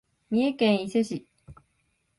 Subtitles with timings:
[0.31, 1.27] 三重県伊勢市